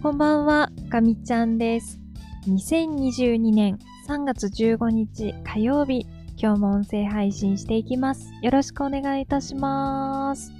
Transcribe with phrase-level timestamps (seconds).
[0.00, 1.98] こんばんは、かみちゃんです。
[2.46, 8.30] 2022年3月15日火曜日、今日も音声配信していきます。
[8.40, 10.52] よろしくお願いいたします。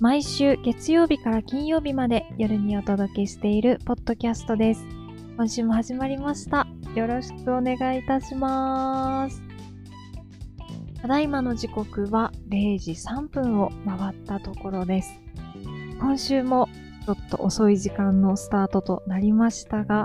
[0.00, 4.84] 毎週月曜日から金曜日まで夜にお届けしているポッドキャストです。
[5.36, 6.66] 今週も始まりました。
[6.96, 9.40] よろしくお願いいたします。
[11.00, 15.14] ただいまの時刻は0時3分を回ったところです。
[16.00, 16.68] 今週も
[17.04, 20.04] ちょっと遅い時間のスタートとなりましたが、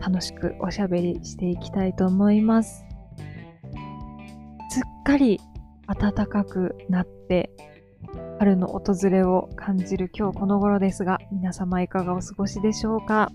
[0.00, 2.84] 楽しくおしゃべりしていきたいと思います。
[4.70, 5.40] すっかり
[5.86, 7.50] 暖かくなって、
[8.38, 13.30] 春の訪れを感じる今日この頃ですが、皆様いかがお過ごしでしょうか？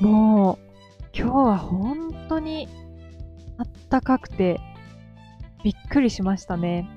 [0.00, 2.68] もう、今日は本当に
[3.88, 4.60] 暖かくて、
[5.64, 6.88] びっくりしましたね。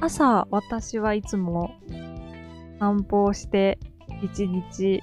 [0.00, 1.72] 朝、私はいつも
[2.78, 3.78] 散歩をして
[4.22, 5.02] 一日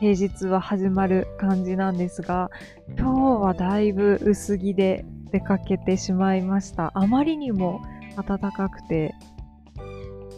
[0.00, 2.50] 平日は始まる感じなんですが
[2.98, 6.90] 今日はだいぶ薄着で出かけてしまいました。
[6.94, 7.80] あまりにも
[8.16, 9.14] 暖かくて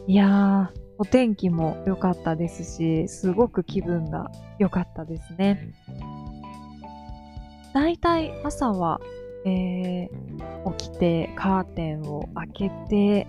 [0.06, 5.72] いやーお天気も良かったですしすごく気分が良かったですね。
[7.72, 9.00] だいたい朝は、
[9.46, 10.42] えー
[10.78, 13.26] 起きてカーテンを開けて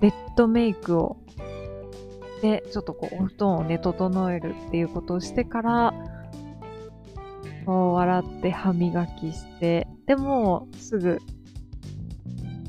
[0.00, 1.16] ベッドメイクを
[2.42, 5.94] でちょっとこうお布団をね整えるっていうことをしてから
[7.66, 11.18] こう笑って歯磨きしてでもうすぐ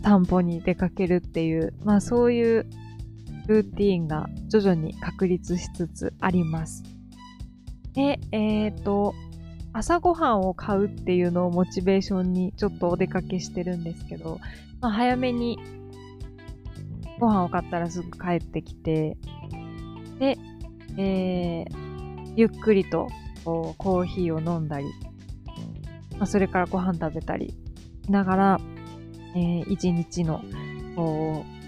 [0.04, 2.66] 散歩に出かけるっていうまあそういう
[3.48, 6.84] ルーティーンが徐々に確立しつつあります。
[7.94, 9.14] で、えっ、と、
[9.74, 14.40] 朝ごはんを買うっていうのをモチベーションにちょっとお出かけしてるんですけど、
[14.80, 15.60] まあ、早めに
[17.22, 19.16] ご飯を買ったらすぐ帰ってきて、
[20.18, 20.38] で、
[20.98, 23.10] えー、ゆっくりと
[23.46, 24.86] こうコーヒーを飲んだり、
[26.18, 27.54] まあ、それからご飯食べたり
[28.04, 28.60] しながら、
[29.36, 30.42] えー、一日の
[30.96, 31.62] こう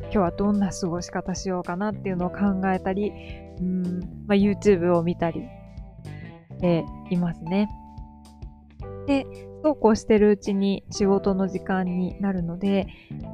[0.00, 3.12] 今日はどんな過ごし方しようかなっていうのを考えたり、
[3.60, 7.68] うんまあ、YouTube を見たりしていますね。
[9.06, 9.26] で、
[9.62, 12.86] そうこうしてるうちに仕事の時間になるので、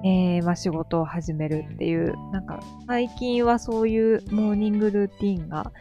[0.05, 5.73] えーまあ、仕事を始めるっていう、なんか最近はそういうモーニングルーティンが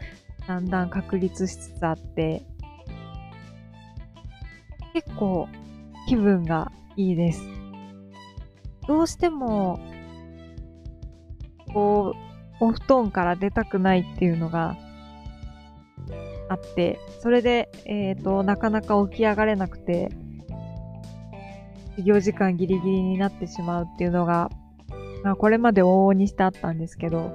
[0.46, 2.42] だんだん確立しつつあって、
[4.92, 5.48] 結構
[6.06, 7.42] 気分がいいです。
[8.86, 9.80] どうしても、
[11.72, 12.14] こ
[12.60, 14.76] う、お布団から出たくないっていうのが
[16.48, 20.10] あって、それで、えっ、と、なかなか起き上がれなくて、
[21.96, 24.50] 授業時間ギリギリになってしまうっていうのが、
[25.22, 27.32] まあ、これまで往々にしてあったんですけど、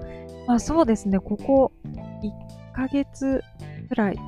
[0.47, 3.43] まあそうですね、ここ1ヶ月
[3.89, 4.19] くらい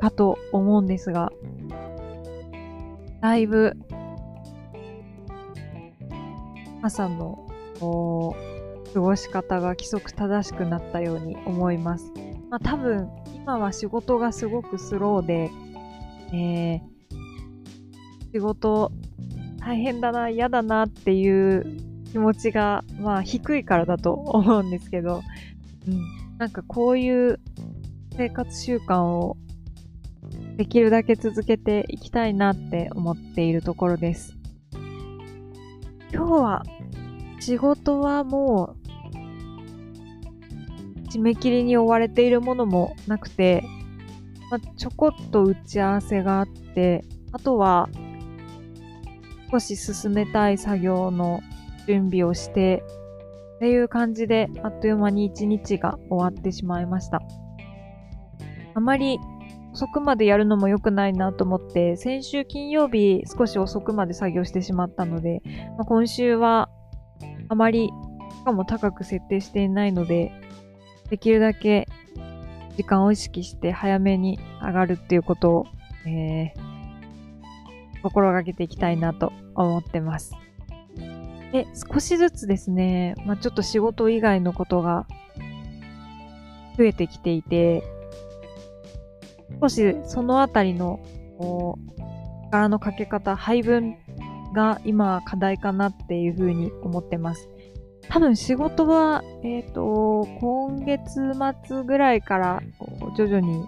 [0.00, 1.32] かと思うんですが、
[3.20, 3.76] だいぶ
[6.82, 7.48] 朝の
[7.80, 8.36] こ
[8.90, 12.12] う過ごし方が規則正しくなったように思います。
[12.50, 15.50] まあ多分今は仕事がすごくスローで、
[16.32, 16.80] えー、
[18.34, 18.90] 仕事
[19.60, 21.78] 大変だな、嫌だなっていう
[22.10, 25.22] 気持ちがまあ低いからだと思うんですけど、
[25.86, 26.02] うん、
[26.36, 27.38] なんかこういう
[28.16, 29.36] 生活習慣を
[30.56, 34.34] できるだけ続けていきたいなって思っているところです。
[36.12, 36.64] 今日は
[37.38, 38.74] 仕事はも
[41.04, 43.62] う締め切りに追われているものもなくて、
[44.50, 47.88] まあ、ちょこっと打ち合わせがあって、あとは
[49.50, 51.40] 少し進めたい作業の
[51.86, 52.82] 準備をして、
[53.56, 57.22] っていう感じであっという間に一日が終わってしまいました。
[58.74, 59.18] あまり
[59.72, 65.42] 遅くまでやるのも良くないなと思って、先週金曜日少し遅くまで作業してしまったので、
[65.76, 66.68] まあ、今週は
[67.48, 67.90] あまり、
[68.38, 70.32] しかも高く設定していないので、
[71.10, 71.86] できるだけ
[72.76, 75.66] 時間を意識して早めに上がるっていうことを、
[76.06, 76.63] えー、
[78.04, 80.36] 心がけていきたいなと思ってます。
[81.52, 85.06] で、少しずつですね、まあ、ちょっと仕事以外のことが
[86.76, 87.82] 増えてきていて、
[89.60, 91.00] 少しそのあたりの、
[91.38, 92.00] こう、
[92.50, 93.96] 力のかけ方、配分
[94.52, 97.48] が今課題かなっていうふうに思ってます。
[98.10, 101.32] 多分仕事は、えっ、と、今月
[101.66, 102.62] 末ぐらいから
[103.16, 103.64] 徐々に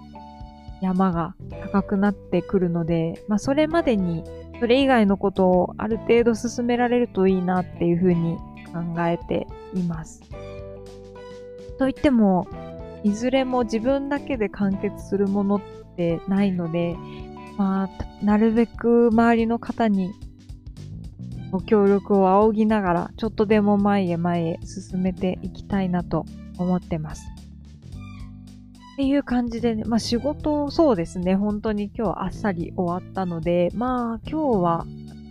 [0.83, 1.35] 山が
[1.67, 4.25] 高くなってくるので、まあそれまでに
[4.61, 8.37] それ以外のことをある程度進められるといいなっていうふうに
[8.73, 10.23] 考えています。
[11.79, 12.47] といっても、
[13.03, 15.61] いずれも自分だけで完結するものっ
[15.97, 16.97] てないので、
[17.59, 20.13] まあ、なるべく周りの方に
[21.51, 26.25] ご協力を仰ぎながら、ちょっとでも前へ前へ進めていきたいなと
[26.59, 27.36] 思ってます。
[28.97, 34.87] っていう感じでね、まあ仕事、そうですね、本当に今日あっさり終わったので、まあ今日は、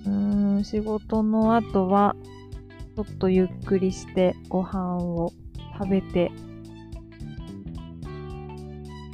[0.06, 2.15] うーん、仕事の後は、
[2.95, 5.33] ちょっとゆっくりしてご飯を
[5.79, 6.31] 食べて、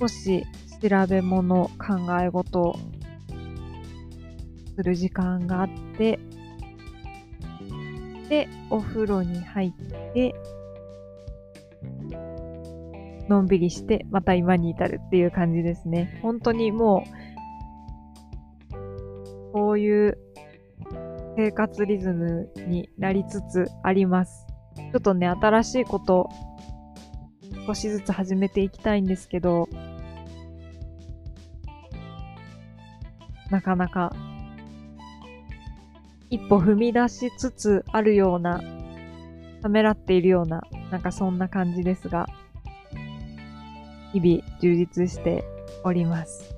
[0.01, 0.44] 少し
[0.81, 2.75] 調べ物、考え事を
[4.75, 6.19] する時間があって、
[8.27, 10.36] で、お風呂に入って、
[13.30, 16.20] のんびりして、また今に至るっていう感じですね。
[16.22, 17.04] 本当にも
[19.50, 20.18] う、こういう
[21.36, 24.46] 生活リズムになりつつあります。
[24.76, 26.30] ちょっとね、新しいこと、
[27.66, 29.70] 少しずつ始めていきたいんですけど、
[33.50, 34.14] なかなか、
[36.30, 38.62] 一歩踏み出しつつあるような、
[39.62, 42.28] ためらっているような、なんかそんな感じですが、
[44.13, 45.44] 日々充実して
[45.84, 46.56] おります。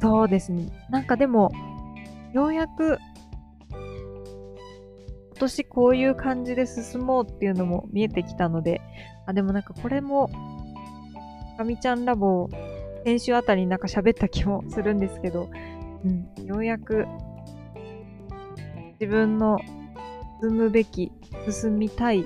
[0.00, 0.68] そうですね。
[0.90, 1.50] なんかでも、
[2.32, 2.98] ようやく、
[3.70, 8.80] 今年こういう感じで進もうっていうのも見えてきたので、
[9.26, 10.30] あ、でもなんかこれも、
[11.56, 12.48] かみちゃんラボ、
[13.04, 15.50] 先週あたりになんか喋った気もするんですけど、
[16.04, 16.08] う
[16.42, 17.06] ん、ようやく、
[19.00, 19.58] 自分の
[20.40, 21.12] 進むべき、
[21.50, 22.24] 進みたい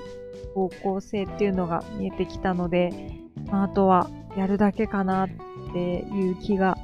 [0.54, 3.10] 方向性っていうのが見えてきたので、
[3.46, 5.28] まあ、あとはやるだけかなっ
[5.72, 6.76] ていう気が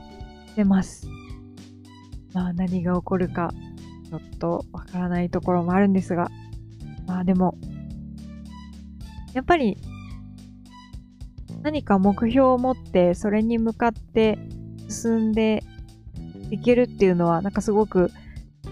[0.47, 1.09] してます。
[2.33, 3.53] まあ何が起こるか
[4.09, 6.31] ちょっとわからないところもあるんですが、
[7.07, 7.57] まあでも、
[9.35, 9.77] やっぱり
[11.63, 14.39] 何か目標を持ってそれに向かって
[14.89, 15.63] 進んで
[16.51, 18.11] いけるっていうのはなんかすごく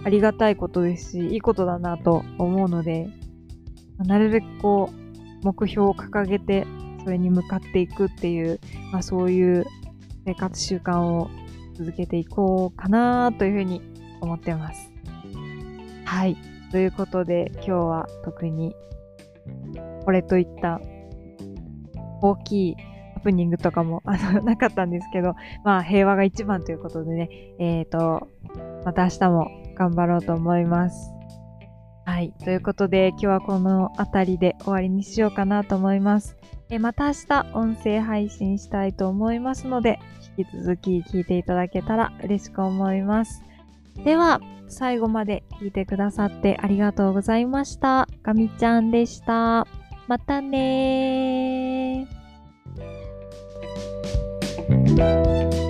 [0.04, 3.08] ありがたいことですし、いいことだなと思うので、
[4.04, 6.66] なるべくこう、目標を掲げて、
[7.04, 8.60] それに向かっていくっていう、
[8.92, 9.66] まあそういう
[10.24, 11.30] 生活習慣を
[11.74, 13.80] 続けていこうかなというふうに
[14.20, 14.90] 思ってます。
[16.04, 16.36] はい。
[16.72, 18.74] ということで、今日は特に、
[20.04, 20.80] これといった
[22.20, 22.76] 大きい
[23.14, 25.34] ハプニングとかも あのなかったんですけど、
[25.64, 27.28] まあ平和が一番ということでね、
[27.58, 28.28] えっ、ー、と、
[28.84, 31.12] また明日も頑張ろうと思います。
[32.06, 32.32] はい。
[32.44, 36.36] ということで、今日はこの辺りで終わりにしようかなと思います。
[36.70, 39.98] えまた明日、音声配信したいと思いますので、
[40.38, 43.42] 引き続き聞いていただけたら嬉しく思います。
[44.04, 48.06] では、最後まで聞いてくださってありがとうございました。
[48.22, 49.66] ガミちゃんでした。
[50.06, 55.65] またねー。